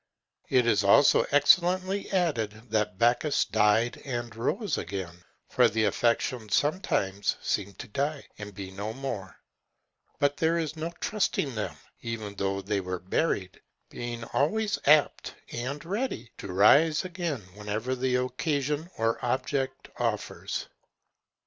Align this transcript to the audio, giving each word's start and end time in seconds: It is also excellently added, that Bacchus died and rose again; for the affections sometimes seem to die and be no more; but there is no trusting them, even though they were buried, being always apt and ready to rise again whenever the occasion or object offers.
It 0.49 0.65
is 0.65 0.83
also 0.83 1.27
excellently 1.29 2.11
added, 2.11 2.71
that 2.71 2.97
Bacchus 2.97 3.45
died 3.45 4.01
and 4.03 4.35
rose 4.35 4.75
again; 4.79 5.23
for 5.47 5.69
the 5.69 5.83
affections 5.85 6.55
sometimes 6.55 7.35
seem 7.39 7.75
to 7.75 7.87
die 7.87 8.25
and 8.39 8.51
be 8.55 8.71
no 8.71 8.93
more; 8.93 9.37
but 10.17 10.37
there 10.37 10.57
is 10.57 10.75
no 10.75 10.91
trusting 11.01 11.53
them, 11.53 11.75
even 12.01 12.33
though 12.33 12.63
they 12.63 12.79
were 12.81 12.97
buried, 12.97 13.61
being 13.91 14.23
always 14.33 14.79
apt 14.87 15.35
and 15.51 15.85
ready 15.85 16.31
to 16.39 16.51
rise 16.51 17.05
again 17.05 17.41
whenever 17.53 17.93
the 17.93 18.15
occasion 18.15 18.89
or 18.97 19.23
object 19.23 19.89
offers. 19.99 20.65